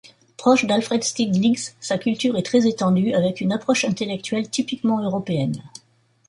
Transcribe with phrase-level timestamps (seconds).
[0.35, 5.61] Proche d'Alfred Stieglitz, sa culture est très étendue, avec une approche intellectuelle typiquement européenne.